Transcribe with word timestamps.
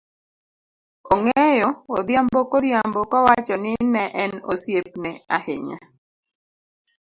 ong'eyo, 1.13 1.69
odhiambo 1.97 2.39
kodhiambo, 2.51 2.99
kowacho 3.11 3.55
ni 3.63 3.73
ne 3.93 4.03
en 4.23 4.31
osiepne 4.51 5.11
ahinya. 5.35 5.77